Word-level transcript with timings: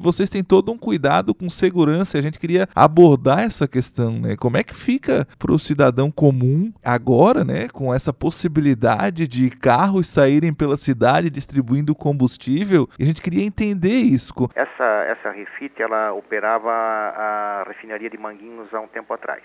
vocês 0.00 0.30
têm 0.30 0.44
todo 0.44 0.70
um 0.70 0.78
cuidado 0.78 1.34
com 1.34 1.48
segurança. 1.48 2.16
A 2.16 2.22
gente 2.22 2.38
queria 2.38 2.68
abordar 2.74 3.40
essa 3.40 3.66
questão, 3.66 4.12
né? 4.12 4.36
Como 4.38 4.56
é 4.56 4.62
que 4.62 4.74
fica 4.74 5.26
para 5.38 5.52
o 5.52 5.58
cidadão 5.58 6.08
comum 6.08 6.72
agora, 6.84 7.44
né? 7.44 7.68
Com 7.72 7.92
essa 7.92 8.12
possibilidade 8.12 9.26
de 9.26 9.50
carros 9.50 10.06
saírem 10.06 10.54
pela 10.54 10.76
cidade 10.76 11.28
distribuindo 11.28 11.96
combustível. 11.96 12.88
E 12.96 13.02
a 13.02 13.06
gente 13.06 13.20
queria 13.20 13.44
entender 13.44 13.98
isso. 13.98 14.32
Essa, 14.54 14.84
essa 15.08 15.30
Refit, 15.32 15.82
ela 15.82 16.12
operava 16.12 16.70
a 16.70 17.64
refinaria 17.66 18.08
de 18.08 18.16
Manguinhos 18.16 18.72
há 18.72 18.80
um 18.80 18.86
tempo 18.86 19.12
atrás. 19.12 19.42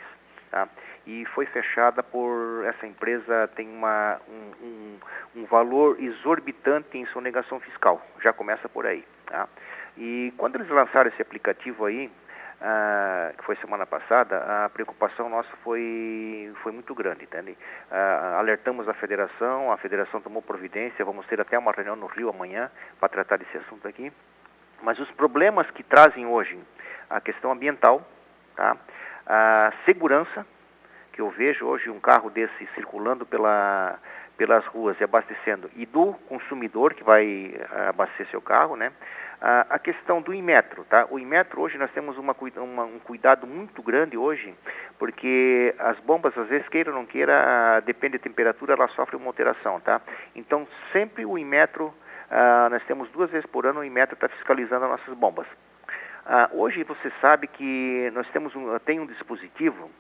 Tá? 0.51 0.70
E 1.07 1.25
foi 1.33 1.47
fechada 1.47 2.04
por 2.04 2.63
essa 2.65 2.85
empresa 2.85 3.49
tem 3.55 3.67
uma, 3.67 4.21
um, 4.29 4.65
um, 4.65 5.41
um 5.41 5.45
valor 5.45 5.99
exorbitante 5.99 6.95
em 6.95 7.07
sonegação 7.07 7.59
fiscal. 7.59 7.99
Já 8.23 8.31
começa 8.31 8.70
por 8.70 8.85
aí. 8.85 9.04
Tá? 9.25 9.47
E 9.97 10.33
quando 10.37 10.55
eles 10.55 10.69
lançaram 10.69 11.09
esse 11.09 11.21
aplicativo 11.21 11.85
aí, 11.85 12.11
ah, 12.61 13.34
que 13.38 13.43
foi 13.43 13.55
semana 13.57 13.85
passada, 13.85 14.38
a 14.65 14.70
preocupação 14.70 15.29
nossa 15.29 15.49
foi, 15.63 16.51
foi 16.63 16.71
muito 16.71 16.95
grande, 16.95 17.25
entende? 17.25 17.57
Ah, 17.91 18.37
alertamos 18.39 18.87
a 18.87 18.93
federação, 18.93 19.71
a 19.71 19.77
federação 19.77 20.21
tomou 20.21 20.41
providência, 20.41 21.03
vamos 21.03 21.25
ter 21.27 21.41
até 21.41 21.59
uma 21.59 21.71
reunião 21.71 21.95
no 21.95 22.07
Rio 22.07 22.29
amanhã 22.29 22.71
para 22.99 23.09
tratar 23.09 23.37
desse 23.37 23.57
assunto 23.57 23.87
aqui. 23.87 24.11
Mas 24.81 24.98
os 24.99 25.11
problemas 25.11 25.70
que 25.71 25.84
trazem 25.84 26.25
hoje, 26.25 26.57
a 27.09 27.20
questão 27.20 27.51
ambiental, 27.51 28.01
tá? 28.55 28.77
a 29.25 29.73
segurança, 29.85 30.45
que 31.12 31.21
eu 31.21 31.29
vejo 31.29 31.65
hoje 31.65 31.89
um 31.89 31.99
carro 31.99 32.29
desse 32.29 32.65
circulando 32.73 33.25
pela, 33.25 33.99
pelas 34.37 34.65
ruas 34.65 34.99
e 34.99 35.03
abastecendo, 35.03 35.70
e 35.75 35.85
do 35.85 36.13
consumidor 36.27 36.93
que 36.93 37.03
vai 37.03 37.55
abastecer 37.89 38.27
seu 38.27 38.41
carro, 38.41 38.75
né? 38.75 38.91
A 39.45 39.77
questão 39.77 40.21
do 40.21 40.33
Inmetro, 40.33 40.85
tá? 40.85 41.05
O 41.09 41.20
Inmetro 41.20 41.59
hoje 41.59 41.77
nós 41.77 41.91
temos 41.91 42.17
uma, 42.17 42.34
uma, 42.55 42.84
um 42.85 42.99
cuidado 42.99 43.45
muito 43.45 43.84
grande 43.84 44.17
hoje, 44.17 44.55
porque 44.98 45.76
as 45.77 45.99
bombas 45.99 46.37
às 46.37 46.48
vezes 46.48 46.65
queira 46.70 46.91
ou 46.91 46.95
não 46.95 47.05
queira, 47.05 47.81
depende 47.85 48.18
da 48.18 48.23
temperatura, 48.23 48.73
ela 48.73 48.87
sofre 48.90 49.18
uma 49.18 49.27
alteração, 49.27 49.81
tá? 49.81 50.01
Então 50.34 50.65
sempre 50.93 51.26
o 51.26 51.37
Inmetro, 51.37 51.87
uh, 51.87 52.70
nós 52.70 52.81
temos 52.85 53.09
duas 53.09 53.29
vezes 53.31 53.45
por 53.48 53.65
ano 53.65 53.81
o 53.81 53.84
Inmetro 53.84 54.15
está 54.15 54.29
fiscalizando 54.29 54.85
as 54.85 54.91
nossas 54.91 55.13
bombas. 55.15 55.48
Uh, 56.25 56.62
hoje 56.62 56.81
você 56.85 57.12
sabe 57.20 57.48
que 57.48 58.09
nós 58.13 58.25
temos 58.29 58.55
um, 58.55 58.79
tem 58.79 59.01
um 59.01 59.05
dispositivo 59.05 59.91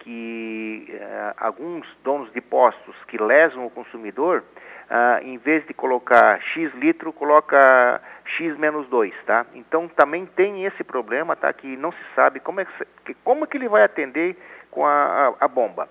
que 0.00 0.92
uh, 0.92 1.34
alguns 1.38 1.86
donos 2.04 2.30
de 2.34 2.40
postos 2.42 2.94
que 3.08 3.16
lesam 3.16 3.64
o 3.64 3.70
consumidor, 3.70 4.44
em 5.22 5.38
vez 5.38 5.64
de 5.68 5.72
colocar 5.72 6.42
X 6.42 6.74
litro, 6.74 7.12
coloca 7.12 8.02
X 8.36 8.56
menos 8.58 8.88
2, 8.88 9.14
tá? 9.24 9.46
Então 9.54 9.88
também 9.88 10.26
tem 10.26 10.64
esse 10.64 10.84
problema, 10.84 11.36
tá? 11.36 11.52
Que 11.52 11.76
não 11.76 11.92
se 11.92 12.04
sabe 12.14 12.40
como 12.40 12.60
é 12.60 12.66
que, 13.04 13.14
como 13.24 13.44
é 13.44 13.46
que 13.46 13.56
ele 13.56 13.68
vai 13.68 13.82
atender 13.82 14.36
com 14.70 14.86
a, 14.86 15.28
a, 15.40 15.44
a 15.44 15.48
bomba. 15.48 15.88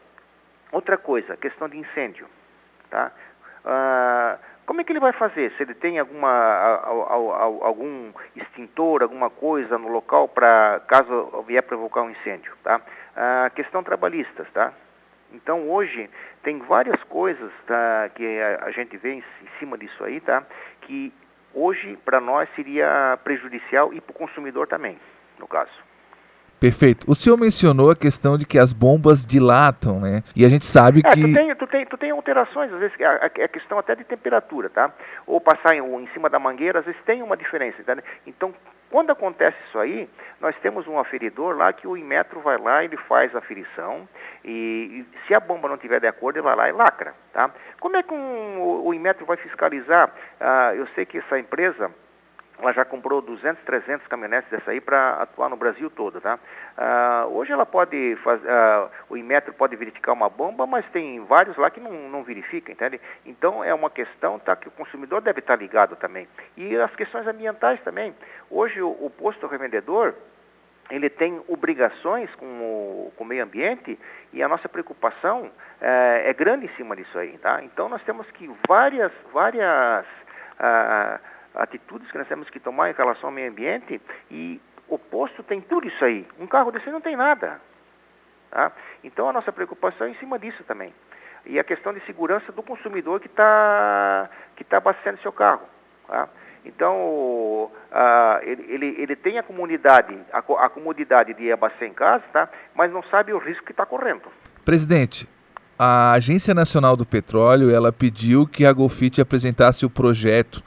Outra 0.71 0.97
coisa, 0.97 1.35
questão 1.35 1.67
de 1.67 1.77
incêndio, 1.77 2.27
tá? 2.89 3.11
Uh, 3.65 4.39
como 4.69 4.81
é 4.81 4.83
que 4.83 4.91
ele 4.91 4.99
vai 4.99 5.11
fazer? 5.13 5.51
Se 5.53 5.63
ele 5.63 5.73
tem 5.73 5.97
alguma, 5.97 6.29
algum 7.63 8.11
extintor, 8.35 9.01
alguma 9.01 9.31
coisa 9.31 9.79
no 9.79 9.87
local 9.87 10.27
para 10.27 10.79
caso 10.87 11.43
vier 11.47 11.63
provocar 11.63 12.03
um 12.03 12.11
incêndio, 12.11 12.53
tá? 12.63 12.79
A 13.15 13.49
questão 13.49 13.83
trabalhistas, 13.83 14.47
tá? 14.51 14.71
Então 15.33 15.67
hoje 15.69 16.07
tem 16.43 16.59
várias 16.59 17.01
coisas 17.05 17.51
tá, 17.65 18.09
que 18.13 18.23
a, 18.61 18.69
gente 18.69 18.95
vê 18.97 19.13
em, 19.13 19.23
cima 19.57 19.75
disso 19.75 20.03
aí, 20.03 20.19
tá? 20.21 20.43
Que 20.81 21.11
hoje 21.53 21.97
para 22.05 22.19
nós 22.19 22.49
seria 22.55 23.17
prejudicial 23.23 23.93
e 23.93 24.01
para 24.01 24.11
o 24.11 24.15
consumidor 24.15 24.67
também, 24.67 24.97
no 25.37 25.47
caso. 25.47 25.71
Perfeito. 26.59 27.09
O 27.09 27.15
senhor 27.15 27.37
mencionou 27.37 27.89
a 27.89 27.95
questão 27.95 28.37
de 28.37 28.45
que 28.45 28.59
as 28.59 28.73
bombas 28.73 29.25
dilatam, 29.25 30.01
né? 30.01 30.21
E 30.35 30.43
a 30.43 30.49
gente 30.49 30.65
sabe 30.65 31.01
é, 31.05 31.09
que. 31.09 31.21
Tu 31.21 31.33
tem, 31.33 31.55
tu, 31.55 31.67
tem, 31.67 31.85
tu 31.85 31.97
tem 31.97 32.11
alterações, 32.11 32.71
às 32.73 32.79
vezes, 32.79 32.99
a, 33.01 33.25
a 33.25 33.47
questão 33.47 33.79
até 33.79 33.95
de 33.95 34.03
temperatura, 34.03 34.69
tá? 34.69 34.91
Ou 35.25 35.39
passar 35.39 35.73
em, 35.73 35.79
ou 35.79 36.01
em 36.01 36.07
cima 36.07 36.29
da 36.29 36.37
mangueira, 36.37 36.79
às 36.79 36.85
vezes 36.85 36.99
tem 37.05 37.23
uma 37.23 37.37
diferença, 37.37 37.81
tá? 37.85 37.95
Então, 38.27 38.53
quando 38.89 39.11
acontece 39.11 39.57
isso 39.67 39.77
aí, 39.77 40.09
nós 40.39 40.55
temos 40.59 40.87
um 40.87 40.99
aferidor 40.99 41.55
lá 41.55 41.71
que 41.71 41.87
o 41.87 41.95
Inmetro 41.95 42.39
vai 42.39 42.57
lá, 42.57 42.83
ele 42.83 42.97
faz 42.97 43.35
a 43.35 43.39
aferição 43.39 44.07
e, 44.43 45.05
e 45.05 45.27
se 45.27 45.33
a 45.33 45.39
bomba 45.39 45.69
não 45.69 45.77
tiver 45.77 45.99
de 45.99 46.07
acordo, 46.07 46.37
ele 46.37 46.43
vai 46.43 46.55
lá 46.55 46.69
e 46.69 46.71
lacra, 46.71 47.13
tá? 47.31 47.51
Como 47.79 47.97
é 47.97 48.03
que 48.03 48.13
um, 48.13 48.61
o, 48.61 48.87
o 48.87 48.93
Inmetro 48.93 49.25
vai 49.25 49.37
fiscalizar? 49.37 50.11
Ah, 50.39 50.73
eu 50.75 50.87
sei 50.87 51.05
que 51.05 51.19
essa 51.19 51.37
empresa 51.37 51.91
ela 52.61 52.73
já 52.73 52.83
comprou 52.83 53.21
200, 53.21 53.63
300 53.63 54.05
caminhonetes 54.07 54.49
dessa 54.49 54.71
aí 54.71 54.81
para 54.81 55.13
atuar 55.21 55.49
no 55.49 55.55
Brasil 55.55 55.89
todo, 55.89 56.19
tá? 56.19 56.37
Uh, 56.77 57.37
hoje 57.37 57.51
ela 57.51 57.65
pode 57.65 58.17
fazer, 58.17 58.47
uh, 58.47 58.89
o 59.09 59.15
Inmetro 59.15 59.53
pode 59.53 59.75
verificar 59.75 60.11
uma 60.11 60.29
bomba, 60.29 60.67
mas 60.67 60.85
tem 60.91 61.23
vários 61.25 61.55
lá 61.57 61.69
que 61.69 61.79
não, 61.79 62.09
não 62.09 62.23
verificam, 62.23 62.73
entende? 62.73 62.99
Então 63.25 63.63
é 63.63 63.73
uma 63.73 63.89
questão 63.89 64.37
tá, 64.39 64.55
que 64.55 64.67
o 64.67 64.71
consumidor 64.71 65.21
deve 65.21 65.39
estar 65.39 65.55
ligado 65.55 65.95
também. 65.95 66.27
E 66.57 66.75
as 66.75 66.93
questões 66.95 67.25
ambientais 67.27 67.81
também. 67.81 68.13
Hoje 68.51 68.81
o, 68.81 68.89
o 68.89 69.09
posto 69.09 69.47
revendedor, 69.47 70.13
ele 70.91 71.09
tem 71.09 71.41
obrigações 71.47 72.33
com 72.35 72.45
o, 72.45 73.13
com 73.15 73.23
o 73.23 73.27
meio 73.27 73.43
ambiente 73.43 73.97
e 74.33 74.43
a 74.43 74.47
nossa 74.49 74.67
preocupação 74.67 75.49
é, 75.79 76.23
é 76.25 76.33
grande 76.33 76.65
em 76.65 76.75
cima 76.75 76.95
disso 76.95 77.17
aí, 77.17 77.37
tá? 77.37 77.63
Então 77.63 77.87
nós 77.87 78.03
temos 78.03 78.29
que 78.31 78.51
várias, 78.67 79.13
várias... 79.31 80.05
Uh, 80.59 81.38
atitudes 81.55 82.09
que 82.11 82.17
nós 82.17 82.27
temos 82.27 82.49
que 82.49 82.59
tomar 82.59 82.89
em 82.89 82.93
relação 82.93 83.29
ao 83.29 83.31
meio 83.31 83.49
ambiente 83.49 84.01
e 84.29 84.61
o 84.87 84.97
posto 84.97 85.43
tem 85.43 85.61
tudo 85.61 85.87
isso 85.87 86.03
aí. 86.03 86.25
Um 86.39 86.47
carro 86.47 86.71
desse 86.71 86.89
não 86.89 87.01
tem 87.01 87.15
nada. 87.15 87.59
Tá? 88.49 88.71
Então 89.03 89.29
a 89.29 89.33
nossa 89.33 89.51
preocupação 89.51 90.07
é 90.07 90.11
em 90.11 90.15
cima 90.15 90.39
disso 90.39 90.63
também. 90.63 90.93
E 91.45 91.59
a 91.59 91.63
questão 91.63 91.93
de 91.93 91.99
segurança 92.05 92.51
do 92.51 92.63
consumidor 92.63 93.19
que 93.19 93.27
está 93.27 94.29
que 94.55 94.63
tá 94.63 94.77
abastecendo 94.77 95.21
seu 95.21 95.31
carro. 95.31 95.67
Tá? 96.07 96.27
Então, 96.65 97.71
ele, 98.43 98.65
ele, 98.67 98.95
ele, 99.01 99.15
tem 99.15 99.39
a 99.39 99.43
comunidade, 99.43 100.17
a, 100.31 100.39
a 100.39 100.69
comodidade 100.69 101.33
de 101.33 101.49
abastecer 101.51 101.87
em 101.87 101.93
casa, 101.93 102.23
tá? 102.33 102.49
mas 102.75 102.91
não 102.91 103.01
sabe 103.03 103.31
o 103.31 103.37
risco 103.37 103.65
que 103.65 103.71
está 103.71 103.85
correndo. 103.85 104.23
Presidente, 104.65 105.27
a 105.77 106.11
Agência 106.11 106.53
Nacional 106.53 106.97
do 106.97 107.05
Petróleo 107.05 107.73
ela 107.73 107.93
pediu 107.93 108.45
que 108.45 108.65
a 108.65 108.73
Golfit 108.73 109.21
apresentasse 109.21 109.85
o 109.85 109.89
projeto 109.89 110.61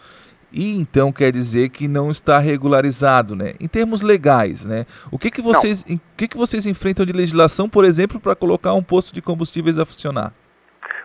e 0.52 0.76
então 0.76 1.12
quer 1.12 1.32
dizer 1.32 1.70
que 1.70 1.88
não 1.88 2.10
está 2.10 2.38
regularizado, 2.38 3.34
né? 3.34 3.54
Em 3.60 3.68
termos 3.68 4.02
legais, 4.02 4.64
né? 4.64 4.84
O 5.10 5.18
que 5.18 5.30
que 5.30 5.40
vocês, 5.40 5.84
em, 5.88 6.00
que 6.16 6.28
que 6.28 6.36
vocês 6.36 6.66
enfrentam 6.66 7.06
de 7.06 7.12
legislação, 7.12 7.68
por 7.68 7.84
exemplo, 7.84 8.20
para 8.20 8.34
colocar 8.34 8.74
um 8.74 8.82
posto 8.82 9.14
de 9.14 9.22
combustíveis 9.22 9.78
a 9.78 9.86
funcionar? 9.86 10.32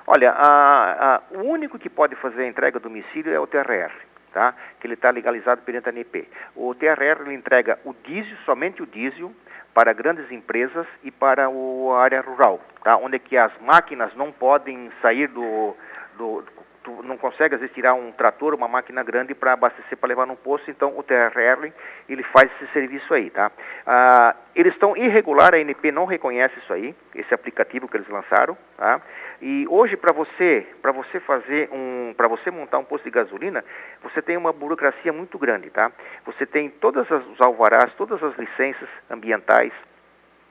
Olha, 0.06 0.32
a, 0.32 1.16
a, 1.16 1.22
o 1.36 1.42
único 1.44 1.78
que 1.78 1.90
pode 1.90 2.16
fazer 2.16 2.44
a 2.44 2.48
entrega 2.48 2.78
a 2.78 2.82
domicílio 2.82 3.34
é 3.34 3.40
o 3.40 3.48
TRR, 3.48 3.92
tá? 4.34 4.54
Que 4.80 4.88
ele 4.88 4.94
está 4.94 5.10
legalizado 5.10 5.62
perante 5.62 5.90
a 5.90 5.92
ANP. 5.92 6.28
O 6.56 6.74
TRR 6.74 7.22
ele 7.26 7.34
entrega 7.36 7.78
o 7.84 7.94
diesel, 8.06 8.38
somente 8.46 8.82
o 8.82 8.86
diesel, 8.86 9.34
para 9.74 9.94
grandes 9.94 10.32
empresas 10.32 10.88
e 11.04 11.12
para 11.12 11.48
a 11.48 11.98
área 12.02 12.22
rural, 12.22 12.60
tá? 12.84 12.98
Onde 12.98 13.18
é 13.18 13.20
que 13.20 13.38
as 13.38 13.52
máquinas 13.62 14.16
não 14.16 14.32
podem 14.32 14.90
sair 15.02 15.28
do, 15.28 15.76
do 16.18 16.44
tu 16.88 17.04
não 17.04 17.18
consegue 17.18 17.56
às 17.56 17.60
vezes 17.60 17.76
tirar 17.76 17.94
um 17.94 18.14
trator, 18.14 18.54
uma 18.54 18.68
máquina 18.68 19.04
grande 19.04 19.36
para 19.36 19.52
abastecer 19.52 19.98
para 19.98 20.08
levar 20.08 20.26
no 20.26 20.38
posto, 20.38 20.72
então 20.72 20.98
o 20.98 21.04
TRR 21.04 21.74
ele 22.08 22.24
faz 22.24 22.50
esse 22.56 22.72
serviço 22.72 23.14
aí, 23.14 23.30
tá? 23.30 23.52
Ah, 23.86 24.34
eles 24.56 24.72
estão 24.72 24.96
irregular, 24.96 25.54
a 25.54 25.58
ANP 25.58 25.92
não 25.92 26.06
reconhece 26.06 26.58
isso 26.60 26.72
aí, 26.72 26.96
esse 27.14 27.34
aplicativo 27.34 27.90
que 27.90 27.98
eles 27.98 28.08
lançaram, 28.08 28.58
tá? 28.78 29.02
E 29.42 29.68
hoje 29.70 29.98
para 29.98 30.14
você, 30.14 30.66
para 30.82 30.94
você 30.94 31.20
fazer 31.20 31.70
um, 31.74 32.14
para 32.16 32.30
você 32.30 32.50
montar 32.50 32.78
um 32.78 32.86
posto 32.86 33.04
de 33.04 33.12
gasolina, 33.12 33.66
você 34.02 34.22
tem 34.22 34.38
uma 34.38 34.54
burocracia 34.54 35.12
muito 35.12 35.38
grande, 35.38 35.70
tá? 35.70 35.92
Você 36.26 36.46
tem 36.46 36.70
todos 36.70 37.06
os 37.12 37.42
alvarás, 37.42 37.94
todas 37.96 38.24
as 38.24 38.34
licenças 38.38 38.88
ambientais, 39.12 39.74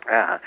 ah, 0.07 0.39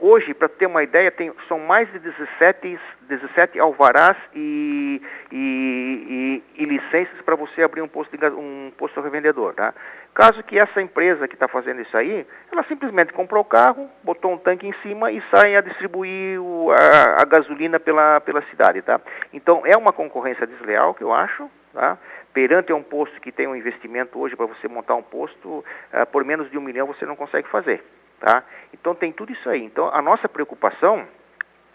hoje, 0.00 0.34
para 0.34 0.48
ter 0.48 0.66
uma 0.66 0.82
ideia, 0.82 1.10
tem, 1.10 1.32
são 1.46 1.58
mais 1.58 1.90
de 1.92 1.98
17, 1.98 2.78
17 3.02 3.58
alvarás 3.60 4.16
e, 4.34 5.00
e, 5.30 6.42
e, 6.56 6.62
e 6.62 6.64
licenças 6.64 7.20
para 7.22 7.36
você 7.36 7.62
abrir 7.62 7.82
um 7.82 7.88
posto, 7.88 8.16
de, 8.16 8.26
um 8.26 8.72
posto 8.76 9.00
revendedor. 9.00 9.54
Tá? 9.54 9.72
Caso 10.14 10.42
que 10.42 10.58
essa 10.58 10.82
empresa 10.82 11.28
que 11.28 11.34
está 11.34 11.46
fazendo 11.46 11.80
isso 11.80 11.96
aí, 11.96 12.26
ela 12.50 12.64
simplesmente 12.64 13.12
comprou 13.12 13.42
o 13.42 13.46
carro, 13.46 13.88
botou 14.02 14.32
um 14.32 14.38
tanque 14.38 14.66
em 14.66 14.74
cima 14.82 15.12
e 15.12 15.22
sai 15.34 15.56
a 15.56 15.60
distribuir 15.60 16.40
o, 16.40 16.70
a, 16.72 17.22
a, 17.22 17.24
gasolina 17.24 17.78
pela, 17.78 18.20
pela 18.20 18.42
cidade. 18.42 18.82
Tá? 18.82 19.00
Então, 19.32 19.62
é 19.64 19.76
uma 19.76 19.92
concorrência 19.92 20.46
desleal, 20.46 20.94
que 20.94 21.04
eu 21.04 21.12
acho. 21.12 21.48
Tá? 21.72 21.96
Perante 22.34 22.72
um 22.72 22.82
posto 22.82 23.20
que 23.20 23.30
tem 23.30 23.46
um 23.46 23.56
investimento 23.56 24.18
hoje 24.18 24.34
para 24.34 24.46
você 24.46 24.66
montar 24.66 24.94
um 24.94 25.02
posto, 25.02 25.48
uh, 25.48 25.64
por 26.10 26.24
menos 26.24 26.50
de 26.50 26.58
um 26.58 26.62
milhão 26.62 26.86
você 26.86 27.06
não 27.06 27.14
consegue 27.14 27.48
fazer. 27.48 27.82
Tá? 28.22 28.44
Então 28.72 28.94
tem 28.94 29.10
tudo 29.12 29.32
isso 29.32 29.50
aí. 29.50 29.64
Então 29.64 29.92
a 29.92 30.00
nossa 30.00 30.28
preocupação 30.28 31.04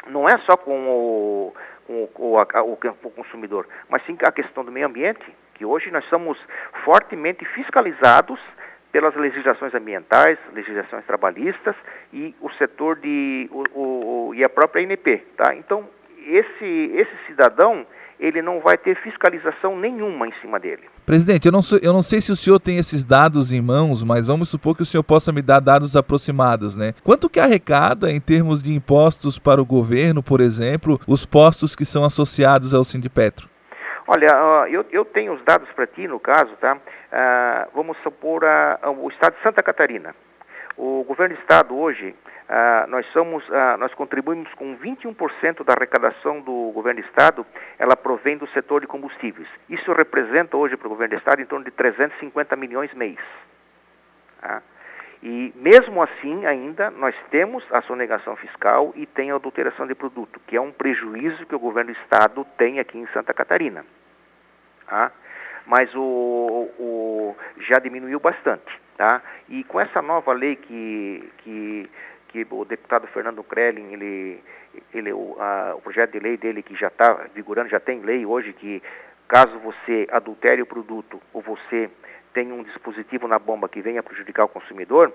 não 0.07 0.25
é 0.27 0.37
só 0.45 0.55
com 0.55 0.87
o, 0.87 1.53
com 1.85 2.07
o, 2.23 2.37
o, 2.37 2.73
o 3.03 3.11
consumidor, 3.11 3.67
mas 3.89 4.01
sim 4.05 4.17
a 4.23 4.31
questão 4.31 4.63
do 4.63 4.71
meio 4.71 4.85
ambiente, 4.85 5.25
que 5.55 5.65
hoje 5.65 5.91
nós 5.91 6.05
somos 6.05 6.39
fortemente 6.85 7.43
fiscalizados 7.43 8.39
pelas 8.93 9.13
legislações 9.15 9.75
ambientais, 9.75 10.39
legislações 10.53 11.05
trabalhistas 11.05 11.75
e 12.13 12.33
o 12.39 12.49
setor 12.51 12.95
de 12.95 13.49
o, 13.51 14.29
o, 14.29 14.33
e 14.33 14.41
a 14.41 14.47
própria 14.47 14.81
INP, 14.81 15.17
tá? 15.35 15.53
Então 15.53 15.85
esse 16.25 16.91
esse 16.95 17.25
cidadão 17.27 17.85
ele 18.19 18.41
não 18.41 18.59
vai 18.59 18.77
ter 18.77 18.95
fiscalização 19.01 19.77
nenhuma 19.77 20.27
em 20.27 20.33
cima 20.41 20.59
dele. 20.59 20.83
Presidente, 21.05 21.45
eu 21.45 21.51
não, 21.51 21.61
sou, 21.61 21.79
eu 21.81 21.93
não 21.93 22.01
sei 22.01 22.21
se 22.21 22.31
o 22.31 22.35
senhor 22.35 22.59
tem 22.59 22.77
esses 22.77 23.03
dados 23.03 23.51
em 23.51 23.61
mãos, 23.61 24.03
mas 24.03 24.25
vamos 24.25 24.49
supor 24.49 24.75
que 24.75 24.81
o 24.81 24.85
senhor 24.85 25.03
possa 25.03 25.31
me 25.31 25.41
dar 25.41 25.59
dados 25.59 25.95
aproximados, 25.95 26.75
né? 26.75 26.93
Quanto 27.03 27.29
que 27.29 27.39
arrecada 27.39 28.11
em 28.11 28.19
termos 28.19 28.61
de 28.61 28.73
impostos 28.73 29.37
para 29.37 29.61
o 29.61 29.65
governo, 29.65 30.23
por 30.23 30.41
exemplo, 30.41 30.99
os 31.07 31.25
postos 31.25 31.75
que 31.75 31.85
são 31.85 32.03
associados 32.03 32.73
ao 32.73 32.83
Sindipetro? 32.83 33.47
Olha, 34.07 34.27
eu, 34.69 34.85
eu 34.89 35.03
tenho 35.03 35.33
os 35.33 35.43
dados 35.43 35.67
para 35.75 35.85
ti, 35.85 36.07
no 36.07 36.19
caso, 36.19 36.51
tá? 36.61 36.75
Uh, 36.75 37.69
vamos 37.75 37.97
supor 38.03 38.41
uh, 38.43 38.89
o 39.03 39.09
estado 39.09 39.35
de 39.35 39.43
Santa 39.43 39.61
Catarina. 39.61 40.15
O 40.77 41.03
governo 41.03 41.35
do 41.35 41.41
estado 41.41 41.75
hoje, 41.75 42.15
uh, 42.47 42.87
nós 42.87 43.05
somos, 43.07 43.43
nós 43.79 43.91
contribuímos 43.95 44.53
com 44.53 44.77
21% 44.77 45.63
da 45.63 45.73
arrecadação 45.73 46.39
do 46.39 46.71
governo 46.71 47.01
do 47.01 47.07
estado, 47.07 47.45
ela 47.79 47.95
provém 47.95 48.37
do 48.37 48.47
setor 48.49 48.81
de 48.81 48.87
combustíveis. 48.87 49.47
Isso 49.67 49.91
representa 49.91 50.55
hoje 50.55 50.77
para 50.77 50.85
o 50.85 50.89
governo 50.89 51.15
do 51.15 51.17
estado 51.17 51.41
em 51.41 51.45
torno 51.45 51.65
de 51.65 51.71
350 51.71 52.55
milhões 52.55 52.93
mês. 52.93 53.17
Tá? 54.39 54.61
E 55.23 55.51
mesmo 55.55 56.01
assim, 56.03 56.45
ainda 56.45 56.91
nós 56.91 57.15
temos 57.31 57.63
a 57.71 57.81
sonegação 57.81 58.35
fiscal 58.35 58.93
e 58.95 59.07
tem 59.07 59.31
a 59.31 59.35
adulteração 59.35 59.87
de 59.87 59.95
produto, 59.95 60.39
que 60.45 60.55
é 60.55 60.61
um 60.61 60.71
prejuízo 60.71 61.45
que 61.47 61.55
o 61.55 61.59
governo 61.59 61.91
do 61.91 61.99
estado 61.99 62.45
tem 62.55 62.79
aqui 62.79 62.99
em 62.99 63.07
Santa 63.07 63.33
Catarina. 63.33 63.83
Tá? 64.85 65.11
Mas 65.65 65.93
o, 65.95 66.69
o, 66.79 67.35
já 67.57 67.79
diminuiu 67.79 68.19
bastante. 68.19 68.86
Tá? 68.97 69.21
E 69.47 69.63
com 69.65 69.79
essa 69.79 70.01
nova 70.01 70.33
lei 70.33 70.55
que, 70.55 71.31
que, 71.37 71.89
que 72.29 72.47
o 72.49 72.65
deputado 72.65 73.05
Fernando 73.07 73.43
Krellin, 73.43 73.93
ele, 73.93 74.43
ele, 74.91 75.13
o, 75.13 75.37
a, 75.39 75.75
o 75.75 75.81
projeto 75.81 76.13
de 76.13 76.19
lei 76.19 76.35
dele 76.35 76.63
que 76.63 76.75
já 76.75 76.87
está 76.87 77.27
vigorando, 77.35 77.69
já 77.69 77.79
tem 77.79 78.01
lei 78.01 78.25
hoje 78.25 78.53
que 78.53 78.81
caso 79.27 79.59
você 79.59 80.07
adultere 80.11 80.63
o 80.63 80.65
produto 80.65 81.21
ou 81.31 81.43
você 81.43 81.91
tenha 82.33 82.53
um 82.53 82.63
dispositivo 82.63 83.27
na 83.27 83.37
bomba 83.37 83.69
que 83.69 83.81
venha 83.81 84.01
prejudicar 84.01 84.45
o 84.45 84.49
consumidor, 84.49 85.13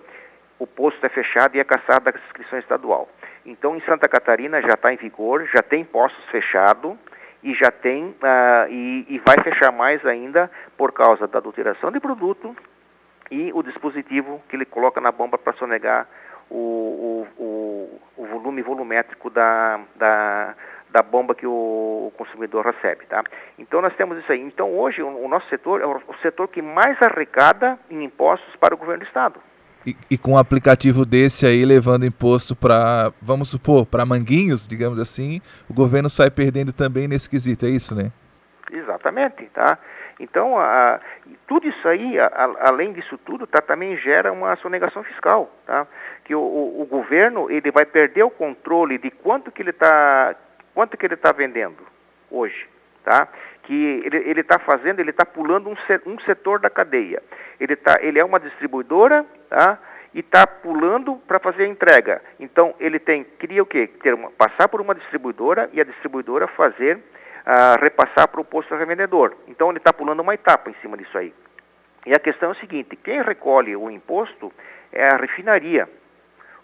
o 0.60 0.66
posto 0.66 1.04
é 1.04 1.08
fechado 1.08 1.56
e 1.56 1.60
é 1.60 1.64
caçado 1.64 2.04
da 2.04 2.16
inscrição 2.16 2.60
estadual. 2.60 3.08
Então, 3.44 3.76
em 3.76 3.80
Santa 3.80 4.08
Catarina 4.08 4.62
já 4.62 4.74
está 4.74 4.92
em 4.92 4.96
vigor, 4.96 5.44
já 5.52 5.60
tem 5.60 5.84
postos 5.84 6.24
fechados, 6.26 6.96
e 7.42 7.54
já 7.54 7.70
tem 7.70 8.04
uh, 8.04 8.70
e, 8.70 9.06
e, 9.08 9.18
vai 9.26 9.42
fechar 9.42 9.72
mais 9.72 10.04
ainda 10.06 10.50
por 10.76 10.92
causa 10.92 11.26
da 11.26 11.38
adulteração 11.38 11.90
de 11.90 11.98
produto 11.98 12.54
e 13.32 13.50
o 13.54 13.62
dispositivo 13.62 14.42
que 14.46 14.54
ele 14.54 14.66
coloca 14.66 15.00
na 15.00 15.10
bomba 15.10 15.38
para 15.38 15.54
sonegar 15.54 16.06
o, 16.50 17.26
o, 17.38 17.42
o, 17.42 18.00
o, 18.18 18.26
volume 18.26 18.60
volumétrico 18.60 19.30
da, 19.30 19.80
da, 19.96 20.54
da 20.90 21.02
bomba 21.02 21.34
que 21.34 21.46
o 21.46 22.12
consumidor 22.18 22.66
recebe, 22.66 23.06
tá? 23.06 23.24
Então 23.58 23.80
nós 23.80 23.96
temos 23.96 24.18
isso 24.18 24.30
aí. 24.30 24.40
Então 24.42 24.78
hoje 24.78 25.02
o, 25.02 25.26
nosso 25.28 25.48
setor 25.48 25.80
é 25.80 25.86
o 25.86 26.14
setor 26.20 26.46
que 26.48 26.60
mais 26.60 27.00
arrecada 27.00 27.78
em 27.90 28.04
impostos 28.04 28.54
para 28.56 28.74
o 28.74 28.76
governo 28.76 29.02
do 29.02 29.06
estado. 29.06 29.40
E, 29.86 29.96
e, 30.10 30.18
com 30.18 30.32
um 30.32 30.38
aplicativo 30.38 31.04
desse 31.04 31.44
aí 31.46 31.64
levando 31.64 32.04
imposto 32.04 32.54
para, 32.54 33.12
vamos 33.20 33.48
supor, 33.48 33.84
para 33.84 34.06
manguinhos, 34.06 34.68
digamos 34.68 35.00
assim, 35.00 35.40
o 35.68 35.74
governo 35.74 36.08
sai 36.08 36.30
perdendo 36.30 36.72
também 36.72 37.08
nesse 37.08 37.28
quesito, 37.28 37.66
é 37.66 37.70
isso, 37.70 37.92
né? 37.96 38.12
Exatamente, 38.70 39.44
tá? 39.46 39.76
Então, 40.20 40.58
a, 40.58 41.00
tudo 41.46 41.66
isso 41.66 41.88
aí, 41.88 42.18
a, 42.18 42.30
além 42.60 42.92
disso 42.92 43.18
tudo, 43.18 43.46
tá, 43.46 43.60
também 43.60 43.96
gera 43.96 44.32
uma 44.32 44.54
sonegação 44.56 45.02
fiscal, 45.02 45.50
tá? 45.66 45.86
Que 46.24 46.34
o, 46.34 46.40
o, 46.40 46.82
o 46.82 46.86
governo 46.86 47.50
ele 47.50 47.70
vai 47.70 47.84
perder 47.84 48.22
o 48.22 48.30
controle 48.30 48.98
de 48.98 49.10
quanto 49.10 49.50
que 49.50 49.62
ele 49.62 49.70
está, 49.70 50.34
quanto 50.74 50.96
que 50.96 51.06
ele 51.06 51.14
está 51.14 51.32
vendendo 51.32 51.84
hoje, 52.30 52.68
tá? 53.04 53.28
Que 53.62 54.02
ele 54.04 54.40
está 54.40 54.58
fazendo, 54.58 55.00
ele 55.00 55.10
está 55.10 55.24
pulando 55.24 55.68
um, 55.68 55.76
um 56.06 56.18
setor 56.20 56.58
da 56.58 56.68
cadeia. 56.68 57.22
Ele 57.60 57.76
tá, 57.76 57.98
ele 58.00 58.18
é 58.18 58.24
uma 58.24 58.40
distribuidora 58.40 59.24
tá? 59.48 59.78
e 60.14 60.20
está 60.20 60.46
pulando 60.46 61.16
para 61.26 61.38
fazer 61.38 61.64
a 61.64 61.68
entrega. 61.68 62.20
Então 62.40 62.74
ele 62.80 62.98
tem 62.98 63.24
queria 63.38 63.62
o 63.62 63.66
quê? 63.66 63.88
Uma, 64.06 64.30
passar 64.32 64.68
por 64.68 64.80
uma 64.80 64.94
distribuidora 64.94 65.70
e 65.72 65.80
a 65.80 65.84
distribuidora 65.84 66.48
fazer 66.48 66.98
uh, 67.46 67.80
repassar 67.80 68.28
para 68.28 68.40
o 68.40 68.44
posto 68.44 68.74
revendedor. 68.74 69.34
Então 69.48 69.70
ele 69.70 69.78
está 69.78 69.92
pulando 69.92 70.20
uma 70.20 70.34
etapa 70.34 70.70
em 70.70 70.74
cima 70.80 70.96
disso 70.96 71.16
aí. 71.16 71.32
E 72.06 72.12
a 72.12 72.18
questão 72.18 72.50
é 72.50 72.52
o 72.52 72.56
seguinte: 72.56 72.96
quem 72.96 73.22
recolhe 73.22 73.76
o 73.76 73.90
imposto 73.90 74.52
é 74.92 75.06
a 75.12 75.16
refinaria. 75.16 75.88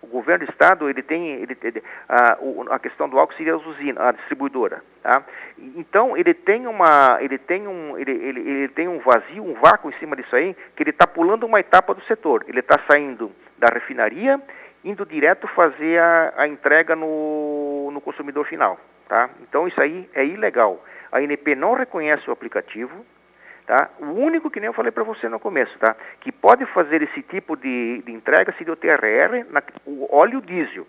O 0.00 0.06
governo 0.06 0.46
do 0.46 0.52
estado 0.52 0.88
ele 0.88 1.02
tem 1.02 1.28
ele, 1.28 1.58
ele, 1.60 1.82
a, 2.08 2.38
a, 2.70 2.78
questão 2.78 3.08
do 3.08 3.18
álcool 3.18 3.34
seria 3.34 3.54
a 3.54 3.56
usina, 3.56 4.08
a 4.08 4.12
distribuidora. 4.12 4.80
Tá? 5.02 5.24
Então 5.58 6.16
ele 6.16 6.32
tem 6.34 6.68
uma 6.68 7.18
ele 7.20 7.36
tem 7.36 7.66
um 7.66 7.98
ele, 7.98 8.12
ele, 8.12 8.40
ele 8.40 8.68
tem 8.68 8.86
um 8.86 9.00
vazio, 9.00 9.42
um 9.42 9.54
vácuo 9.54 9.90
em 9.90 9.98
cima 9.98 10.14
disso 10.14 10.36
aí 10.36 10.54
que 10.76 10.84
ele 10.84 10.90
está 10.90 11.04
pulando 11.04 11.46
uma 11.46 11.58
etapa 11.58 11.94
do 11.94 12.00
setor. 12.02 12.44
Ele 12.46 12.60
está 12.60 12.78
saindo 12.88 13.32
da 13.58 13.74
refinaria, 13.74 14.40
indo 14.84 15.04
direto 15.04 15.48
fazer 15.48 15.98
a, 15.98 16.34
a 16.36 16.46
entrega 16.46 16.94
no, 16.94 17.90
no 17.90 18.00
consumidor 18.00 18.46
final. 18.46 18.78
Tá? 19.08 19.30
Então 19.40 19.66
isso 19.66 19.80
aí 19.80 20.08
é 20.14 20.24
ilegal. 20.24 20.84
A 21.10 21.20
INP 21.22 21.54
não 21.54 21.74
reconhece 21.74 22.28
o 22.28 22.32
aplicativo, 22.32 23.04
Tá? 23.68 23.90
O 23.98 24.12
único 24.12 24.50
que 24.50 24.60
nem 24.60 24.68
eu 24.68 24.72
falei 24.72 24.90
para 24.90 25.04
você 25.04 25.28
no 25.28 25.38
começo, 25.38 25.78
tá? 25.78 25.94
que 26.22 26.32
pode 26.32 26.64
fazer 26.72 27.02
esse 27.02 27.20
tipo 27.24 27.54
de, 27.54 28.00
de 28.00 28.12
entrega 28.12 28.50
seria 28.56 28.72
o 28.72 28.76
TRR, 28.76 29.44
na, 29.50 29.62
o 29.84 30.08
óleo 30.10 30.40
diesel. 30.40 30.86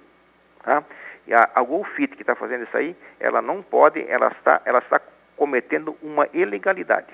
Tá? 0.64 0.82
E 1.28 1.34
a, 1.34 1.50
a 1.56 1.62
Golfit 1.62 2.16
que 2.16 2.24
está 2.24 2.36
fazendo 2.36 2.64
isso 2.64 2.78
aí, 2.78 2.96
ela 3.20 3.42
não 3.42 3.62
pode, 3.62 4.02
ela 4.10 4.30
está, 4.30 4.62
ela 4.64 4.80
está 4.80 5.02
cometendo 5.36 5.98
uma 6.02 6.30
ilegalidade. 6.32 7.12